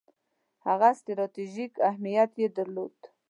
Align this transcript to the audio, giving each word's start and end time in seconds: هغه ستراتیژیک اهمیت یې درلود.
هغه 0.67 0.89
ستراتیژیک 0.99 1.73
اهمیت 1.89 2.31
یې 2.41 2.47
درلود. 2.57 2.97